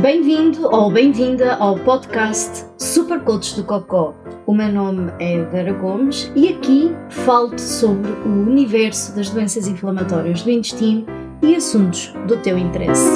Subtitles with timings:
[0.00, 4.14] Bem-vindo ou bem-vinda ao podcast Super Coach do Cocó.
[4.46, 10.42] O meu nome é Vera Gomes e aqui falo-te sobre o universo das doenças inflamatórias
[10.42, 11.04] do intestino
[11.42, 13.10] e assuntos do teu interesse.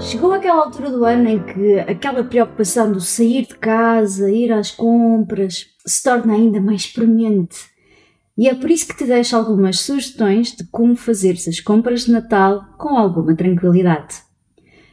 [0.00, 4.72] Chegou aquela altura do ano em que aquela preocupação do sair de casa, ir às
[4.72, 7.58] compras, se torna ainda mais premente.
[8.36, 12.10] E é por isso que te deixo algumas sugestões de como fazer as compras de
[12.10, 14.27] Natal com alguma tranquilidade.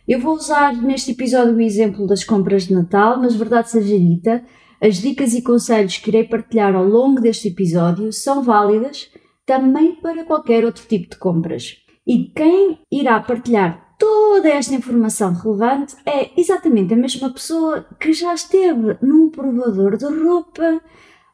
[0.07, 4.43] Eu vou usar neste episódio o exemplo das compras de Natal, mas verdade seja dita,
[4.79, 9.09] as dicas e conselhos que irei partilhar ao longo deste episódio são válidas
[9.47, 11.77] também para qualquer outro tipo de compras.
[12.05, 18.31] E quem irá partilhar toda esta informação relevante é exatamente a mesma pessoa que já
[18.33, 20.81] esteve num provador de roupa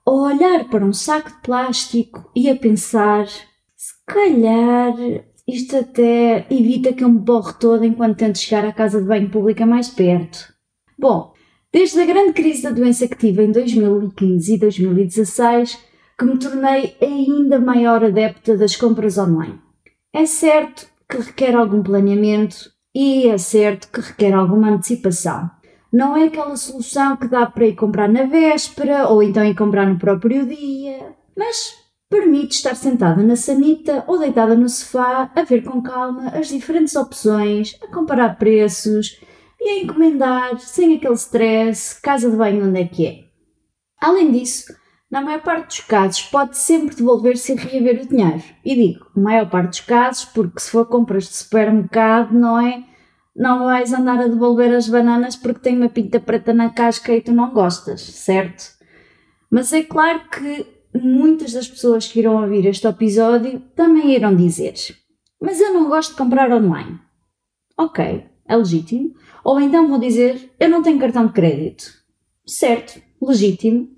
[0.05, 4.95] a olhar para um saco de plástico e a pensar: se calhar
[5.47, 9.29] isto até evita que eu me borre toda enquanto tento chegar à casa de banho
[9.29, 10.53] pública mais perto.
[10.97, 11.33] Bom,
[11.73, 15.79] desde a grande crise da doença que tive em 2015 e 2016,
[16.17, 19.59] que me tornei ainda maior adepta das compras online.
[20.13, 25.49] É certo que requer algum planeamento e é certo que requer alguma antecipação.
[25.91, 29.85] Não é aquela solução que dá para ir comprar na véspera ou então ir comprar
[29.85, 31.80] no próprio dia, mas
[32.11, 36.93] permite estar sentada na sanita ou deitada no sofá a ver com calma as diferentes
[36.97, 39.21] opções, a comparar preços
[39.57, 43.19] e a encomendar sem aquele stress, casa de banho onde é que é.
[44.01, 44.75] Além disso,
[45.09, 48.43] na maior parte dos casos pode sempre devolver-se e reaver o dinheiro.
[48.65, 52.83] E digo, maior parte dos casos, porque se for compras de supermercado, não é?
[53.33, 57.21] Não vais andar a devolver as bananas porque tem uma pinta preta na casca e
[57.21, 58.65] tu não gostas, certo?
[59.49, 64.73] Mas é claro que muitas das pessoas que irão ouvir este episódio também irão dizer:
[65.41, 66.99] Mas eu não gosto de comprar online.
[67.77, 69.13] Ok, é legítimo.
[69.43, 71.85] Ou então vou dizer: Eu não tenho cartão de crédito.
[72.45, 73.89] Certo, legítimo.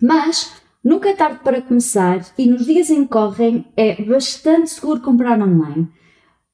[0.00, 0.52] Mas
[0.82, 5.40] nunca é tarde para começar e nos dias em que correm é bastante seguro comprar
[5.40, 5.88] online.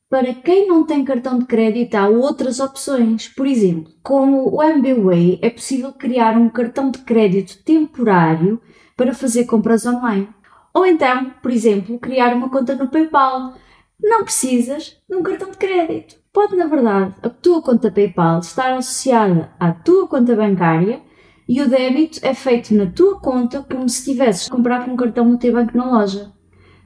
[0.08, 3.28] Para quem não tem cartão de crédito, há outras opções.
[3.28, 8.60] Por exemplo, com o MBWay é possível criar um cartão de crédito temporário
[9.00, 10.28] para fazer compras online.
[10.74, 13.54] Ou então, por exemplo, criar uma conta no PayPal.
[13.98, 16.16] Não precisas de um cartão de crédito.
[16.30, 21.00] Pode, na verdade, a tua conta PayPal estar associada à tua conta bancária
[21.48, 24.96] e o débito é feito na tua conta como se estivesses a comprar com um
[24.96, 26.30] cartão multibanco na loja.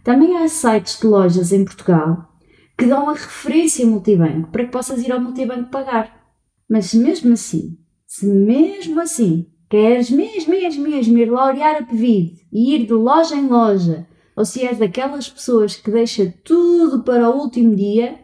[0.05, 2.29] Também há sites de lojas em Portugal
[2.79, 6.17] que dão a referência multibanco para que possas ir ao multibanco pagar.
[6.71, 7.77] Mas mesmo assim,
[8.07, 13.35] se mesmo assim Queres mesmo, mesmo, mesmo ir laurear a pedido e ir de loja
[13.35, 18.21] em loja, ou se és daquelas pessoas que deixa tudo para o último dia,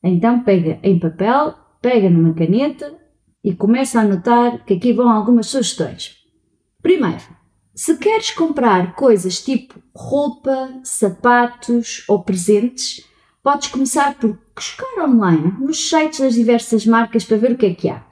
[0.00, 2.94] então pega em papel, pega numa caneta
[3.42, 6.18] e começa a anotar que aqui vão algumas sugestões.
[6.80, 7.24] Primeiro,
[7.74, 13.04] se queres comprar coisas tipo roupa, sapatos ou presentes,
[13.42, 17.74] podes começar por buscar online nos sites das diversas marcas para ver o que é
[17.74, 18.06] que há.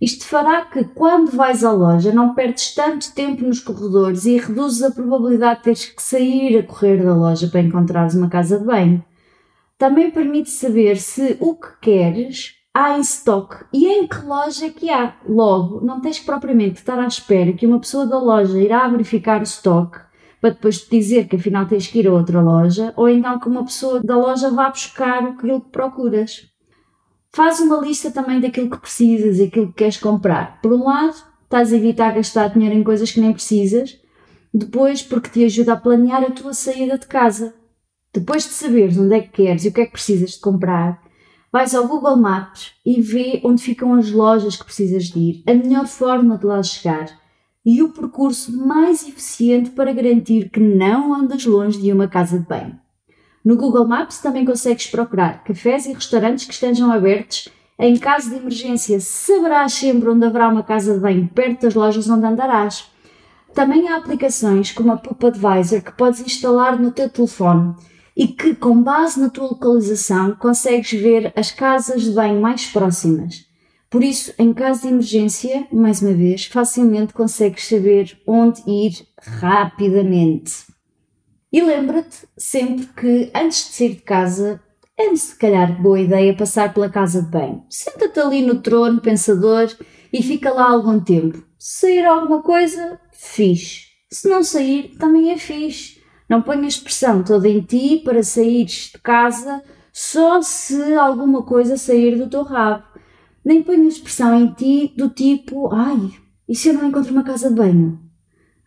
[0.00, 4.82] Isto fará que, quando vais à loja, não perdes tanto tempo nos corredores e reduzes
[4.82, 8.64] a probabilidade de teres que sair a correr da loja para encontrares uma casa de
[8.64, 9.04] banho.
[9.76, 14.70] Também permite saber se o que queres há em stock e em que loja é
[14.70, 15.16] que há.
[15.28, 19.40] Logo, não tens que propriamente estar à espera que uma pessoa da loja irá verificar
[19.40, 19.98] o stock
[20.40, 23.48] para depois te dizer que afinal tens que ir a outra loja, ou então que
[23.48, 26.48] uma pessoa da loja vá buscar aquilo que procuras.
[27.32, 30.60] Faz uma lista também daquilo que precisas e aquilo que queres comprar.
[30.60, 33.98] Por um lado, estás a evitar gastar dinheiro em coisas que nem precisas.
[34.52, 37.54] Depois, porque te ajuda a planear a tua saída de casa.
[38.12, 41.00] Depois de saberes onde é que queres e o que é que precisas de comprar,
[41.52, 45.54] vais ao Google Maps e vê onde ficam as lojas que precisas de ir, a
[45.54, 47.06] melhor forma de lá chegar
[47.64, 52.46] e o percurso mais eficiente para garantir que não andas longe de uma casa de
[52.46, 52.80] banho.
[53.44, 57.48] No Google Maps também consegues procurar cafés e restaurantes que estejam abertos.
[57.78, 62.08] Em caso de emergência, saberás sempre onde haverá uma casa de banho perto das lojas
[62.10, 62.90] onde andarás.
[63.54, 67.74] Também há aplicações como a Poop Advisor que podes instalar no teu telefone
[68.16, 73.46] e que, com base na tua localização, consegues ver as casas de banho mais próximas.
[73.88, 80.66] Por isso, em caso de emergência, mais uma vez, facilmente consegues saber onde ir rapidamente.
[81.50, 84.60] E lembra-te sempre que antes de sair de casa
[84.98, 87.64] é se calhar boa ideia passar pela casa de banho.
[87.70, 89.68] Senta-te ali no trono pensador
[90.12, 91.42] e fica lá algum tempo.
[91.58, 93.86] Se sair alguma coisa, fixe.
[94.10, 96.02] Se não sair, também é fixe.
[96.28, 102.16] Não ponhas pressão toda em ti para saíres de casa só se alguma coisa sair
[102.16, 102.84] do teu rabo.
[103.42, 106.12] Nem ponhas pressão em ti do tipo, ai,
[106.46, 107.98] e se eu não encontro uma casa de banho?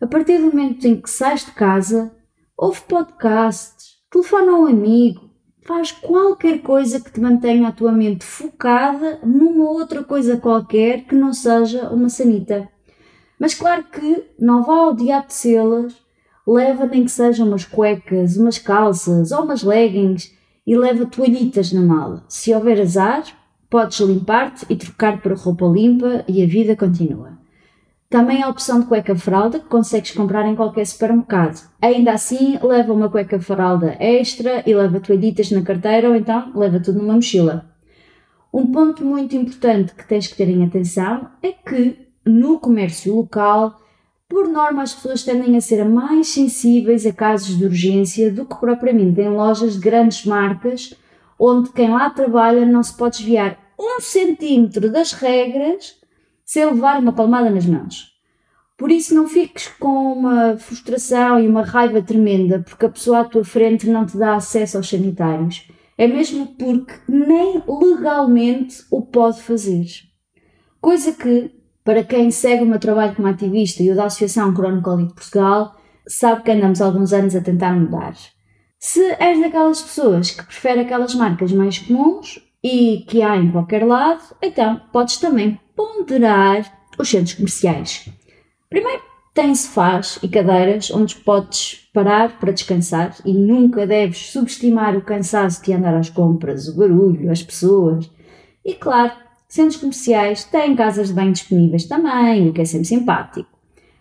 [0.01, 2.11] A partir do momento em que sais de casa,
[2.61, 5.31] ouve podcasts, telefona a um amigo,
[5.63, 11.15] faz qualquer coisa que te mantenha a tua mente focada numa outra coisa qualquer que
[11.15, 12.69] não seja uma sanita.
[13.39, 15.95] Mas claro que não vá ao diabo de selas,
[16.47, 20.31] leva nem que sejam umas cuecas, umas calças ou umas leggings
[20.65, 22.23] e leva toalhitas na mala.
[22.29, 23.23] Se houver azar,
[23.71, 27.40] podes limpar-te e trocar para roupa limpa e a vida continua.
[28.11, 31.65] Também a opção de cueca fralda que consegues comprar em qualquer supermercado.
[31.81, 36.77] Ainda assim, leva uma cueca fralda extra e leva toalhitas na carteira ou então leva
[36.81, 37.71] tudo numa mochila.
[38.53, 43.79] Um ponto muito importante que tens que ter em atenção é que no comércio local,
[44.27, 48.55] por norma as pessoas tendem a ser mais sensíveis a casos de urgência do que
[48.55, 50.93] propriamente em lojas de grandes marcas,
[51.39, 56.00] onde quem lá trabalha não se pode desviar um centímetro das regras
[56.51, 58.11] sem levar uma palmada nas mãos.
[58.77, 63.23] Por isso não fiques com uma frustração e uma raiva tremenda porque a pessoa à
[63.23, 65.65] tua frente não te dá acesso aos sanitários.
[65.97, 69.85] É mesmo porque nem legalmente o pode fazer.
[70.81, 71.51] Coisa que,
[71.85, 75.73] para quem segue o meu trabalho como ativista e o da Associação Crónico de Portugal,
[76.05, 78.13] sabe que andamos alguns anos a tentar mudar.
[78.77, 83.85] Se és daquelas pessoas que prefere aquelas marcas mais comuns e que há em qualquer
[83.85, 88.07] lado, então podes também ponderar os centros comerciais.
[88.69, 89.01] Primeiro,
[89.33, 95.63] tem sofás e cadeiras onde podes parar para descansar e nunca deves subestimar o cansaço
[95.63, 98.09] de andar às compras, o barulho, as pessoas.
[98.63, 99.13] E claro,
[99.47, 103.49] centros comerciais têm casas de banho disponíveis também, o que é sempre simpático.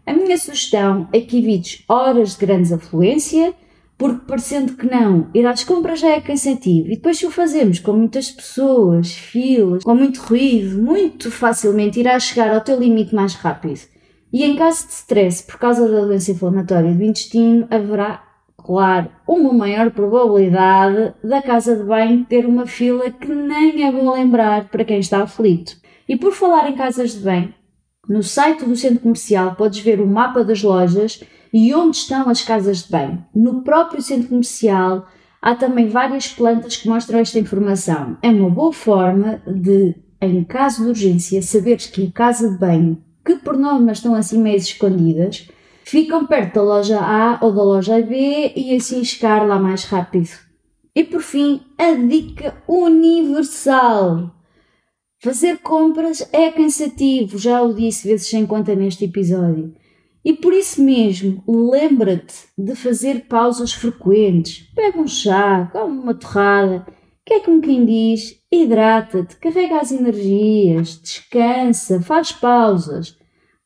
[0.04, 3.54] A minha sugestão é que evites horas de grandes afluência
[4.00, 7.80] porque parecendo que não, ir às compras já é cansativo e depois se o fazemos
[7.80, 13.34] com muitas pessoas, filas, com muito ruído, muito facilmente irás chegar ao teu limite mais
[13.34, 13.78] rápido.
[14.32, 18.24] E em caso de stress por causa da doença inflamatória do intestino, haverá,
[18.56, 24.14] claro, uma maior probabilidade da casa de banho ter uma fila que nem é bom
[24.14, 25.76] lembrar para quem está aflito.
[26.08, 27.52] E por falar em casas de banho,
[28.08, 32.42] no site do centro comercial podes ver o mapa das lojas e onde estão as
[32.42, 33.24] casas de banho.
[33.34, 35.06] No próprio centro comercial
[35.40, 38.16] há também várias plantas que mostram esta informação.
[38.22, 43.02] É uma boa forma de, em caso de urgência, saberes que a casa de banho,
[43.24, 45.48] que por norma estão assim meio escondidas,
[45.84, 50.30] ficam perto da loja A ou da loja B e assim chegar lá mais rápido.
[50.94, 54.34] E por fim, a dica universal.
[55.22, 59.74] Fazer compras é cansativo, já o disse vezes sem conta neste episódio.
[60.24, 64.70] E por isso mesmo, lembra-te de fazer pausas frequentes.
[64.74, 66.86] Bebe um chá, come uma torrada,
[67.24, 73.16] que é como quem diz, hidrata-te, carrega as energias, descansa, faz pausas.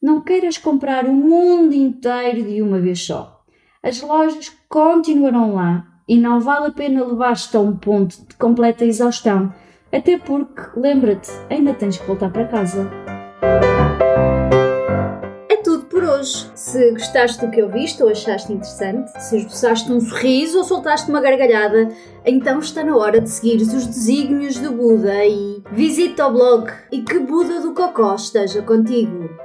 [0.01, 3.43] Não queiras comprar o mundo inteiro de uma vez só.
[3.83, 8.85] As lojas continuarão lá e não vale a pena levar-te a um ponto de completa
[8.85, 9.53] exaustão,
[9.91, 12.91] até porque, lembra-te, ainda tens que voltar para casa
[16.15, 16.51] hoje.
[16.55, 21.21] Se gostaste do que ouviste ou achaste interessante, se esboçaste um sorriso ou soltaste uma
[21.21, 21.89] gargalhada,
[22.25, 27.03] então está na hora de seguir os desígnios do Buda e visita o blog e
[27.03, 29.44] que Buda do Cocó esteja contigo.